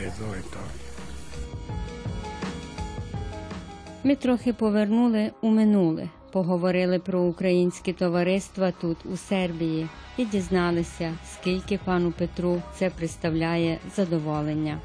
Е, 0.00 0.12
то 0.18 0.36
і 0.36 0.42
то. 0.52 0.58
Ми 4.04 4.16
трохи 4.16 4.52
повернули 4.52 5.30
у 5.40 5.48
минуле, 5.48 6.08
поговорили 6.32 6.98
про 6.98 7.20
українські 7.20 7.92
товариства 7.92 8.70
тут, 8.70 9.06
у 9.06 9.16
Сербії, 9.16 9.88
і 10.16 10.24
дізналися, 10.24 11.14
скільки 11.34 11.78
пану 11.84 12.12
Петру 12.12 12.62
це 12.78 12.90
представляє 12.90 13.78
задоволення. 13.96 14.80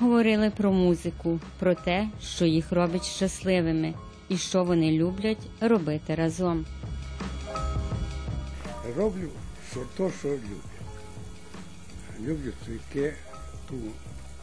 Говорили 0.00 0.50
про 0.50 0.72
музику, 0.72 1.40
про 1.58 1.74
те, 1.74 2.08
що 2.22 2.44
їх 2.44 2.72
робить 2.72 3.04
щасливими, 3.04 3.94
і 4.28 4.36
що 4.36 4.64
вони 4.64 4.92
люблять 4.92 5.46
робити 5.60 6.14
разом. 6.14 6.66
Роблю 8.96 9.30
що 9.70 9.86
то, 9.96 10.10
що 10.18 10.28
люблю. 10.28 10.60
Люблю 12.20 12.52
цвітки, 12.66 13.14
ту 13.68 13.74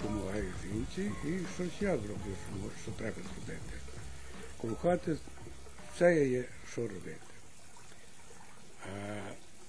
допомагаю 0.01 0.53
жінці 0.63 1.11
і 1.25 1.39
щось 1.55 1.81
я 1.81 1.97
зроблю, 1.97 2.35
що, 2.47 2.81
що 2.83 2.91
треба 2.91 3.15
зробити. 3.15 3.73
Коло 4.57 4.75
хати 4.75 5.17
все 5.95 6.27
є, 6.27 6.43
що 6.71 6.81
робити. 6.81 7.17
А 8.83 9.19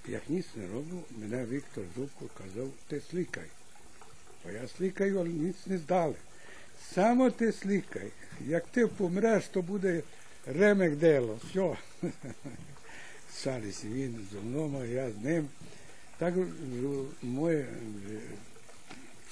як 0.09 0.31
ніц 0.31 0.47
не 0.57 0.67
роблю, 0.67 1.03
мене 1.19 1.47
Віктор 1.47 1.85
Зубко 1.97 2.25
казав, 2.39 2.69
ти 2.89 3.01
слікай. 3.11 3.47
Бо 4.49 4.55
я 4.55 4.69
слікаю, 4.69 5.19
але 5.19 5.29
ніц 5.29 5.57
не 5.67 5.79
здали. 5.79 6.15
Само 6.95 7.31
ти 7.31 7.53
слікай. 7.53 8.13
Як 8.47 8.67
ти 8.67 8.87
помреш, 8.87 9.45
то 9.49 9.63
буде 9.63 10.03
ремек 10.47 10.97
дело. 10.97 11.39
Все. 11.51 11.77
Сались 13.33 13.85
він 13.85 14.29
зо 14.33 14.43
мною, 14.43 14.93
я 14.93 15.11
з 15.11 15.25
ним. 15.25 15.49
Так 16.19 16.35
моє 17.23 17.67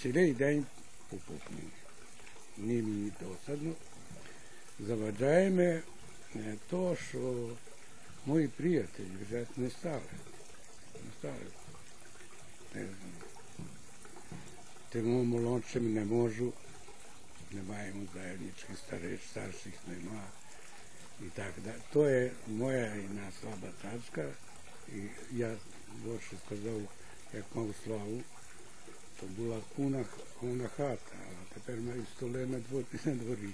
цілий 0.02 0.32
день 0.32 0.66
попутний. 1.11 1.68
Ні 2.58 2.82
мені 2.82 3.12
досадно. 3.20 3.73
Заважаємо 4.80 5.62
е, 5.62 5.82
то, 6.70 6.96
що 7.08 7.49
мої 8.26 8.49
приятелі 8.49 9.06
вже 9.28 9.46
не 9.56 9.70
стали. 9.70 10.00
Не 10.94 11.12
стали. 11.18 11.46
Е, 14.86 14.89
Тим 14.89 15.25
молодшим 15.25 15.94
не 15.94 16.06
можу. 16.06 16.53
Не 17.51 17.62
маємо 17.63 18.06
заєднички 18.13 18.74
старих, 18.75 19.20
старших 19.32 19.74
нема. 19.88 20.24
І 21.22 21.24
так 21.24 21.53
далі. 21.65 21.75
То 21.94 22.10
є 22.10 22.32
моя 22.48 22.94
одна 23.06 23.32
слаба 23.41 23.68
тачка. 23.82 24.25
І 24.96 25.00
я 25.32 25.56
більше 26.06 26.36
сказав, 26.46 26.82
як 27.34 27.46
мав 27.56 27.75
славу, 27.84 28.22
то 29.20 29.25
була 29.25 29.58
куна, 29.75 30.06
куна 30.39 30.68
хата, 30.68 31.15
а 31.15 31.53
тепер 31.53 31.82
маю 31.82 32.06
столи 32.15 32.46
на 32.46 32.60
дворі, 32.60 32.86
на 33.06 33.13
дворі. 33.13 33.50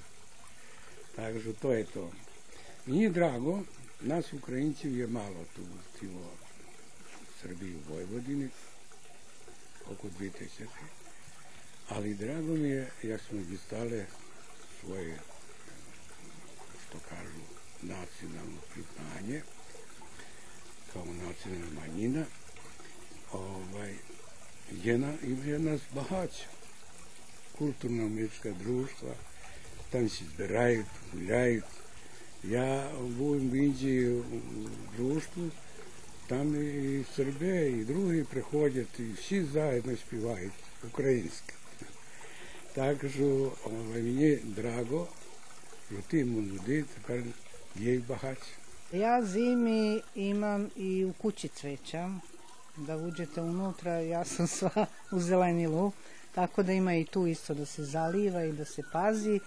Так 1.16 1.42
що 1.42 1.54
то 1.54 1.76
є 1.76 1.84
то. 1.84 2.10
Мені 2.86 3.10
драго, 3.10 3.64
нас 4.02 4.34
українців 4.34 4.98
є 4.98 5.08
мало 5.08 5.46
тут, 5.56 5.66
в 5.66 6.00
ціло, 6.00 6.30
в 7.28 7.46
Srbiji, 7.46 7.76
u 7.76 7.82
Vojvodini, 7.90 8.50
oko 9.92 10.10
2000. 10.20 10.68
Ali 11.89 12.15
drago 12.15 12.55
mi 12.55 12.69
je, 12.69 12.91
jak 13.03 13.21
smo 13.29 13.41
distale 13.41 14.07
svoje, 14.81 15.19
što 16.89 16.99
kažu, 17.09 17.43
nacionalno 17.83 18.59
priznanje, 18.73 19.43
kao 20.93 21.05
nacionalna 21.05 21.81
manjina, 21.81 22.25
ovaj, 23.33 23.95
je, 24.85 24.99
na, 24.99 25.13
je 25.45 25.59
nas 25.59 25.81
bahaća. 25.95 26.47
Kulturno-američka 27.59 28.51
društva, 28.53 29.15
там 29.91 30.07
всі 30.07 30.25
збирають, 30.35 30.87
гуляють. 31.13 31.65
Я 32.45 32.91
був 33.19 33.37
в 33.37 33.55
Індії 33.55 34.09
в 34.09 34.25
дружбу, 34.97 35.51
там 36.27 36.63
і 36.63 37.05
Сербія, 37.17 37.67
і 37.69 37.85
другі 37.85 38.23
приходять, 38.23 39.01
і 39.01 39.03
всі 39.21 39.45
заедно 39.45 39.97
співають 39.97 40.53
українське. 40.85 41.55
Так 42.75 42.97
що 43.15 43.53
о, 43.67 43.71
мені 43.95 44.37
драго, 44.37 45.07
що 45.87 45.97
ті 46.11 46.25
люди 46.25 46.85
тепер 46.95 47.23
є 47.77 48.01
багаті. 48.09 48.53
Ja 48.93 49.23
zimi 49.23 50.03
imam 50.17 50.71
i 50.77 51.05
u 51.05 51.13
kući 51.13 51.49
cveća, 51.49 52.11
da 52.77 52.97
uđete 52.97 53.41
unutra, 53.41 53.93
ja 54.01 54.25
sam 54.25 54.47
sva 54.47 54.87
u 55.13 55.21
zelenilu, 55.21 55.93
tako 56.35 56.63
da 56.63 56.73
ima 56.73 56.95
i 56.95 57.05
tu 57.05 57.27
isto 57.27 57.55
da 57.55 57.67
se 57.67 57.85
zaliva 57.85 58.45
i 58.45 58.53
da 58.53 58.65
se 58.65 58.83
pazi. 58.93 59.41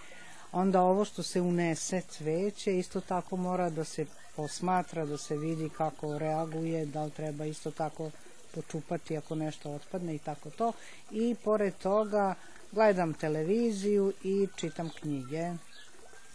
Onda 0.52 0.82
ovo 0.82 1.04
što 1.04 1.22
se 1.22 1.40
unese 1.40 2.02
cveće, 2.08 2.78
isto 2.78 3.00
tako 3.00 3.36
mora 3.36 3.70
da 3.70 3.84
se 3.84 4.06
posmatra, 4.36 5.04
da 5.04 5.18
se 5.18 5.36
vidi 5.36 5.68
kako 5.68 6.18
reaguje, 6.18 6.86
da 6.86 7.04
li 7.04 7.10
treba 7.10 7.44
isto 7.44 7.70
tako 7.70 8.10
počupati 8.54 9.16
ako 9.16 9.34
nešto 9.34 9.70
otpadne 9.70 10.14
i 10.14 10.18
tako 10.18 10.50
to. 10.50 10.72
I 11.10 11.36
pored 11.44 11.74
toga 11.74 12.34
gledam 12.72 13.14
televiziju 13.14 14.12
i 14.24 14.48
čitam 14.56 14.90
knjige. 15.00 15.52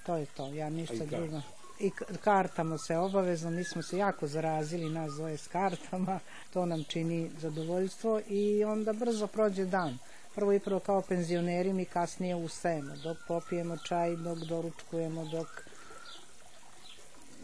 To 0.05 0.15
je 0.15 0.25
to, 0.25 0.47
ja 0.47 0.69
ništa 0.69 0.95
drugo. 1.05 1.41
I 1.79 1.89
k- 1.89 2.17
kartama 2.23 2.77
se 2.77 2.97
obavezno, 2.97 3.49
mi 3.51 3.63
smo 3.63 3.81
se 3.81 3.97
jako 3.97 4.27
zarazili 4.27 4.89
nas 4.89 5.13
dvoje 5.13 5.37
s 5.37 5.47
kartama, 5.47 6.19
to 6.53 6.65
nam 6.65 6.83
čini 6.83 7.31
zadovoljstvo 7.39 8.21
i 8.27 8.63
onda 8.63 8.93
brzo 8.93 9.27
prođe 9.27 9.65
dan. 9.65 9.97
Prvo 10.35 10.53
i 10.53 10.59
prvo 10.59 10.79
kao 10.79 11.01
penzioneri 11.01 11.73
mi 11.73 11.85
kasnije 11.85 12.35
ustajemo, 12.35 12.95
dok 13.03 13.17
popijemo 13.27 13.77
čaj, 13.77 14.15
dok 14.15 14.37
doručkujemo, 14.37 15.25
dok 15.25 15.47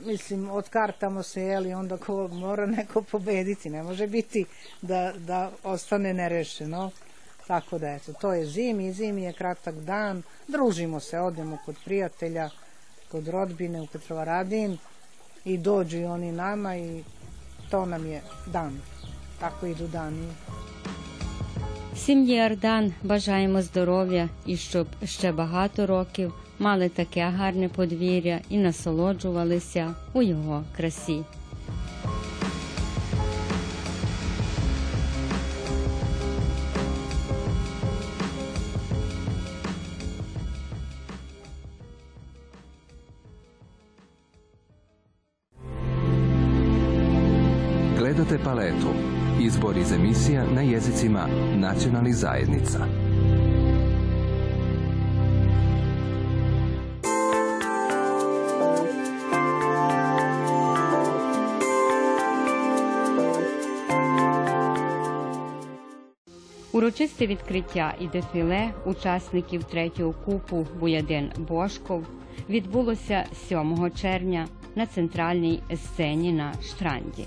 mislim, 0.05 0.49
otkartamo 0.49 1.23
se, 1.23 1.41
jeli, 1.41 1.73
onda 1.73 1.97
ko 1.97 2.27
mora 2.27 2.65
neko 2.65 3.01
pobediti, 3.01 3.69
ne 3.69 3.83
može 3.83 4.07
biti 4.07 4.45
da, 4.81 5.13
da 5.17 5.51
ostane 5.63 6.13
nerešeno. 6.13 6.91
Tako 7.47 7.77
da, 7.77 7.87
eto, 7.87 8.13
to 8.13 8.33
je 8.33 8.45
zimi, 8.45 8.93
zimi 8.93 9.23
je 9.23 9.33
kratak 9.33 9.75
dan, 9.75 10.23
družimo 10.47 10.99
se, 10.99 11.19
odemo 11.19 11.57
kod 11.65 11.75
prijatelja, 11.85 12.49
kod 13.11 13.27
rodbine 13.27 13.81
u 13.81 13.87
Petrovaradin 13.87 14.77
i 15.45 15.57
dođu 15.57 15.97
i 15.97 16.05
oni 16.05 16.31
nama 16.31 16.77
i 16.77 17.03
to 17.71 17.85
nam 17.85 18.05
je 18.05 18.21
dan. 18.45 18.81
Tako 19.39 19.65
idu 19.65 19.87
dani. 19.87 20.27
Сім'ї 21.95 22.39
Ардан 22.39 22.93
бажаємо 23.03 23.61
здоров'я 23.61 24.29
і 24.45 24.57
щоб 24.57 24.87
ще 25.05 25.31
багато 25.31 25.87
років 25.87 26.33
мали 26.59 26.89
таке 26.89 27.21
гарне 27.21 27.69
подвір'я 27.69 28.41
і 28.49 28.57
насолоджувалися 28.57 29.95
у 30.13 30.21
його 30.21 30.63
красі. 30.75 31.23
Emisija 50.17 50.45
na 50.55 50.61
jezicima 50.61 51.27
nacionalnih 51.55 52.15
zajednica. 52.15 52.79
Урочисте 66.73 67.27
відкриття 67.27 67.93
і 67.99 68.07
дефіле 68.07 68.69
учасників 68.85 69.63
третього 69.63 70.13
купу 70.25 70.67
Буядин 70.79 71.31
Бошков 71.37 72.03
відбулося 72.49 73.25
7 73.47 73.91
червня 74.01 74.47
на 74.75 74.85
центральній 74.85 75.59
сцені 75.75 76.33
на 76.33 76.53
Штранді. 76.63 77.25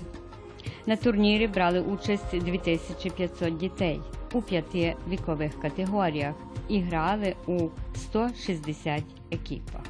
На 0.85 0.95
турнірі 0.95 1.47
брали 1.47 1.79
участь 1.79 2.37
2500 2.37 3.57
дітей 3.57 4.01
у 4.33 4.41
п'яти 4.41 4.95
вікових 5.09 5.61
категоріях 5.61 6.35
і 6.67 6.81
грали 6.81 7.35
у 7.47 7.67
160 7.95 9.03
екіпах. 9.31 9.81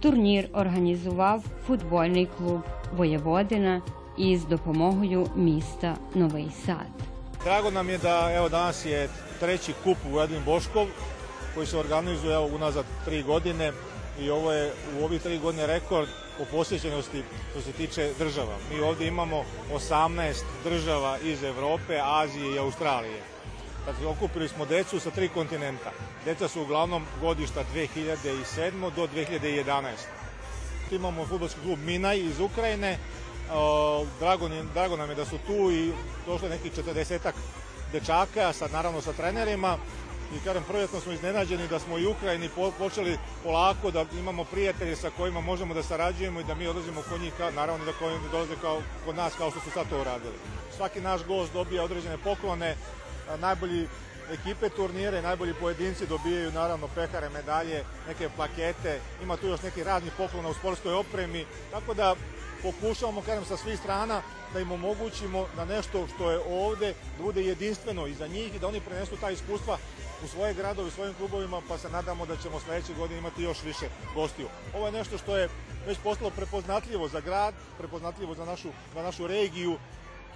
Турнір 0.00 0.48
організував 0.52 1.44
футбольний 1.66 2.28
клуб 2.38 2.60
Воєводина 2.96 3.82
із 4.16 4.44
допомогою 4.44 5.26
міста 5.36 5.96
Новий 6.14 6.50
Сад. 6.66 6.86
Drago 7.44 7.70
nam 7.70 7.88
je 7.90 7.98
da 7.98 8.32
evo 8.32 8.48
danas 8.48 8.86
je 8.86 9.08
treći 9.40 9.72
kup 9.84 9.96
u 10.06 10.08
Vojvodini 10.08 10.40
Boškov 10.44 10.86
koji 11.54 11.66
se 11.66 11.78
organizuje 11.78 12.34
evo 12.34 12.48
unazad 12.54 12.84
tri 13.04 13.22
godine 13.22 13.72
i 14.20 14.30
ovo 14.30 14.52
je 14.52 14.72
u 15.00 15.04
ovih 15.04 15.22
tri 15.22 15.38
godine 15.38 15.66
po 16.38 16.44
posjećenosti 16.44 17.22
što 17.50 17.60
se 17.60 17.72
tiče 17.72 18.12
država. 18.18 18.56
Mi 18.70 18.80
ovdje 18.80 19.08
imamo 19.08 19.44
18 19.72 20.42
država 20.64 21.18
iz 21.22 21.42
Europe, 21.42 22.00
Azije 22.02 22.54
i 22.54 22.58
Australije. 22.58 23.22
Dakle, 23.86 24.06
okupili 24.06 24.48
smo 24.48 24.66
decu 24.66 25.00
sa 25.00 25.10
tri 25.10 25.28
kontinenta. 25.28 25.90
Deca 26.24 26.48
su 26.48 26.62
uglavnom 26.62 27.06
godišta 27.20 27.64
2007. 27.74 28.94
do 28.96 29.06
2011. 29.06 29.82
Tu 30.88 30.94
imamo 30.94 31.26
futbolski 31.26 31.60
klub 31.60 31.78
Minaj 31.78 32.18
iz 32.18 32.40
Ukrajine. 32.40 32.98
O, 33.52 34.06
Drago, 34.20 34.48
drago 34.74 34.96
nam 34.96 35.10
je 35.10 35.14
da 35.14 35.24
su 35.24 35.38
tu 35.46 35.70
i 35.70 35.92
došlo 36.26 36.48
nekih 36.48 36.72
40 36.72 37.32
dečaka, 37.92 38.52
sad 38.52 38.72
naravno 38.72 39.00
sa 39.00 39.12
trenerima. 39.12 39.78
I 40.34 40.44
kažem, 40.44 40.64
prvjetno 40.68 41.00
smo 41.00 41.12
iznenađeni 41.12 41.68
da 41.68 41.78
smo 41.78 41.98
i 41.98 42.06
Ukrajini 42.06 42.48
po- 42.48 42.70
počeli 42.78 43.18
polako, 43.42 43.90
da 43.90 44.04
imamo 44.18 44.44
prijatelje 44.44 44.96
sa 44.96 45.10
kojima 45.10 45.40
možemo 45.40 45.74
da 45.74 45.82
sarađujemo 45.82 46.40
i 46.40 46.44
da 46.44 46.54
mi 46.54 46.66
odlazimo 46.66 47.02
kod 47.10 47.20
njih, 47.20 47.32
kao- 47.38 47.50
naravno 47.50 47.84
da 47.84 47.92
koji 47.92 48.18
ne 48.18 48.28
dolaze 48.32 48.54
kao, 48.60 48.82
kod 49.04 49.16
nas 49.16 49.32
kao 49.38 49.50
što 49.50 49.60
su 49.60 49.70
sad 49.70 49.88
to 49.88 50.00
uradili. 50.00 50.34
Svaki 50.76 51.00
naš 51.00 51.24
gost 51.24 51.52
dobija 51.52 51.84
određene 51.84 52.18
poklone, 52.18 52.76
najbolji 53.38 53.88
ekipe 54.32 54.68
turnire, 54.68 55.22
najbolji 55.22 55.54
pojedinci 55.54 56.06
dobijaju 56.06 56.52
naravno 56.52 56.88
pehare, 56.94 57.28
medalje, 57.28 57.84
neke 58.08 58.28
plakete, 58.36 59.00
ima 59.22 59.36
tu 59.36 59.46
još 59.46 59.62
neki 59.62 59.84
radni 59.84 60.10
poklona 60.16 60.48
u 60.48 60.54
sportskoj 60.54 60.94
opremi, 60.94 61.44
tako 61.70 61.94
da 61.94 62.14
pokušavamo, 62.62 63.22
kažem, 63.22 63.44
sa 63.44 63.56
svih 63.56 63.78
strana 63.78 64.22
da 64.52 64.60
im 64.60 64.72
omogućimo 64.72 65.46
da 65.56 65.64
nešto 65.64 66.06
što 66.14 66.30
je 66.30 66.40
ovde 66.48 66.94
da 67.16 67.22
bude 67.22 67.42
jedinstveno 67.42 68.06
i 68.06 68.14
za 68.14 68.26
njih 68.26 68.54
i 68.54 68.58
da 68.58 68.68
oni 68.68 68.80
prenesu 68.80 69.16
ta 69.16 69.30
iskustva 69.30 69.78
u 70.24 70.28
svoje 70.28 70.54
gradove, 70.54 70.88
u 70.88 70.90
svojim 70.90 71.14
klubovima, 71.14 71.60
pa 71.68 71.78
se 71.78 71.90
nadamo 71.90 72.26
da 72.26 72.36
ćemo 72.36 72.60
sledeće 72.60 72.94
godine 72.94 73.18
imati 73.18 73.42
još 73.42 73.62
više 73.62 73.86
gostiju. 74.14 74.48
Ovo 74.74 74.86
je 74.86 74.92
nešto 74.92 75.18
što 75.18 75.36
je 75.36 75.48
već 75.86 75.98
postalo 75.98 76.30
prepoznatljivo 76.30 77.08
za 77.08 77.20
grad, 77.20 77.54
prepoznatljivo 77.78 78.34
za 78.34 78.44
našu, 78.44 78.68
za 78.94 79.02
našu 79.02 79.26
regiju, 79.26 79.76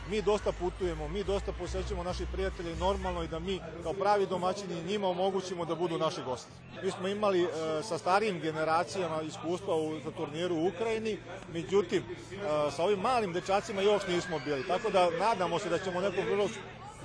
mi 0.08 0.22
dosta 0.22 0.52
putujemo, 0.52 1.08
mi 1.08 1.24
dosta 1.24 1.52
posećujemo 1.52 2.02
naših 2.02 2.28
prijatelja 2.32 2.70
i 2.70 2.76
normalno 2.76 3.22
i 3.22 3.28
da 3.28 3.38
mi 3.38 3.60
kao 3.82 3.92
pravi 3.92 4.26
domaćini 4.26 4.82
njima 4.82 5.08
omogućimo 5.08 5.64
da 5.64 5.74
budu 5.74 5.98
naši 5.98 6.22
gosti. 6.22 6.50
Mi 6.82 6.90
smo 6.90 7.08
imali 7.08 7.42
e, 7.42 7.48
sa 7.82 7.98
starijim 7.98 8.40
generacijama 8.40 9.22
iskustva 9.22 9.76
u, 9.76 10.00
za 10.04 10.10
turniru 10.10 10.54
u 10.56 10.66
Ukrajini, 10.66 11.18
međutim 11.52 12.02
e, 12.02 12.36
sa 12.76 12.82
ovim 12.82 12.98
malim 12.98 13.32
dečacima 13.32 13.82
još 13.82 14.06
nismo 14.08 14.38
bili. 14.44 14.66
Tako 14.66 14.90
da 14.90 15.10
nadamo 15.10 15.58
se 15.58 15.68
da 15.68 15.78
ćemo 15.78 16.00
nekom 16.00 16.24
vrlo 16.24 16.48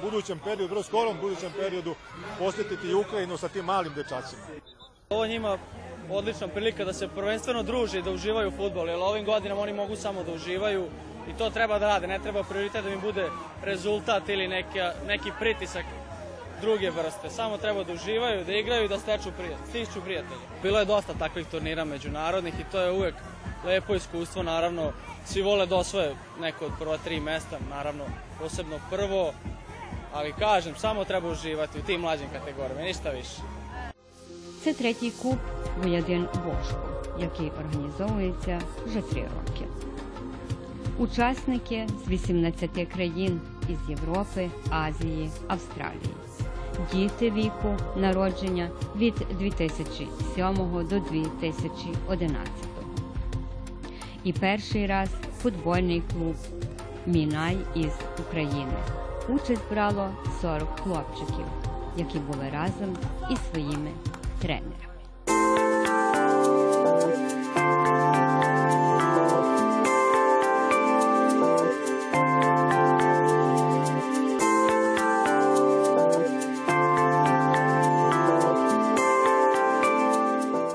budućem 0.02 0.40
periodu, 0.40 0.68
vrlo 0.68 0.84
skorom 0.84 1.18
budućem 1.22 1.52
periodu 1.60 1.96
posjetiti 2.40 2.94
Ukrajinu 2.94 3.38
sa 3.38 3.48
tim 3.48 3.66
malim 3.66 3.94
dečacima. 3.94 4.42
Ovo 5.10 5.28
njima 5.28 5.58
odlična 6.10 6.48
prilika 6.48 6.86
da 6.86 6.94
se 6.94 7.08
prvenstveno 7.08 7.64
druže 7.64 8.00
i 8.00 8.02
da 8.02 8.12
uživaju 8.12 8.48
u 8.48 8.58
futbol, 8.58 8.90
jer 8.90 9.00
ovim 9.00 9.26
godinama 9.26 9.62
oni 9.62 9.74
mogu 9.74 9.96
samo 9.96 10.24
da 10.24 10.32
uživaju 10.32 10.88
i 11.30 11.38
to 11.38 11.50
treba 11.50 11.80
da 11.80 11.88
rade, 11.88 12.08
ne 12.08 12.20
treba 12.20 12.44
prioritet 12.44 12.84
da 12.84 12.90
im 12.90 13.02
bude 13.02 13.30
rezultat 13.64 14.30
ili 14.30 14.48
neka, 14.48 14.94
neki 15.08 15.32
pritisak 15.40 15.86
druge 16.62 16.90
vrste. 16.90 17.30
Samo 17.30 17.58
treba 17.58 17.84
da 17.84 17.94
uživaju, 17.94 18.46
da 18.46 18.54
igraju 18.54 18.86
i 18.86 18.88
da 18.88 19.00
steču 19.00 19.32
prijatelje, 19.38 19.68
stiču 19.70 20.02
prijatelje. 20.02 20.42
Bilo 20.64 20.80
je 20.80 20.86
dosta 20.86 21.14
takvih 21.14 21.48
turnira 21.48 21.86
međunarodnih 21.86 22.54
i 22.60 22.72
to 22.72 22.82
je 22.82 22.92
uvek 22.92 23.16
lepo 23.66 23.96
iskustvo, 23.96 24.44
naravno. 24.44 24.92
Svi 25.26 25.42
vole 25.42 25.66
da 25.66 25.76
osvoje 25.76 26.16
neko 26.40 26.66
od 26.66 26.72
prva 26.80 26.98
tri 26.98 27.20
mesta, 27.20 27.58
naravno 27.70 28.04
posebno 28.40 28.80
prvo, 28.90 29.34
ali 30.16 30.34
kažem, 30.40 30.74
samo 30.78 31.06
treba 31.06 31.30
uživati 31.30 31.80
u 31.80 31.82
tim 31.82 32.02
mlađim 32.02 32.28
kategorijama, 32.34 32.82
ništa 32.82 33.10
više. 33.10 33.42
Це 34.64 34.74
третій 34.74 35.12
куб 35.22 35.38
Воядин 35.84 36.28
Бошко, 36.46 36.88
який 37.20 37.52
організовується 37.52 38.62
вже 38.86 39.02
три 39.02 39.22
роки. 39.22 39.66
Учасники 40.98 41.88
з 42.06 42.10
18 42.10 42.70
країн 42.94 43.42
із 43.70 43.90
Європи, 43.90 44.50
Азії, 44.70 45.30
Австралії. 45.48 46.16
Діти 46.94 47.32
віку 47.32 47.78
народження 47.96 48.70
від 48.96 49.14
2007 49.40 50.56
до 50.90 51.00
2011. 51.00 52.48
І 54.24 54.34
перший 54.34 54.88
раз 54.88 55.10
футбольний 55.42 56.04
клуб 56.14 56.36
Мінай 57.06 57.58
із 57.76 57.94
України. 58.20 58.74
Участь 59.30 59.70
брало 59.72 60.10
40 60.42 60.80
хлопчиків, 60.80 61.46
які 61.98 62.20
були 62.20 62.50
разом 62.54 62.98
із 63.32 63.40
своїми 63.52 63.92
тренерами. 64.42 64.95